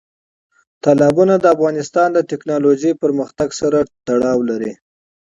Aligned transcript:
تالابونه 0.83 1.33
د 1.39 1.45
افغانستان 1.55 2.09
د 2.13 2.19
تکنالوژۍ 2.31 2.91
پرمختګ 3.03 3.49
سره 3.61 3.79
تړاو 4.07 4.39
لري. 4.49 4.73